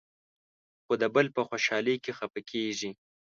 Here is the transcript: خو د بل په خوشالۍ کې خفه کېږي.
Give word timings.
خو 0.83 0.93
د 1.01 1.03
بل 1.15 1.27
په 1.35 1.41
خوشالۍ 1.47 1.95
کې 2.03 2.11
خفه 2.17 2.41
کېږي. 2.51 2.91